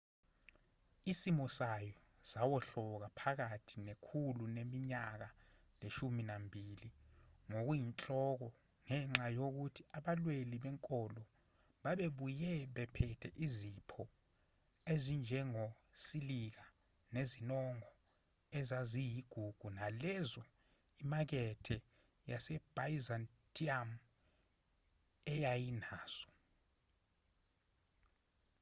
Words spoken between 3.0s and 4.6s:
phakathi nekhulu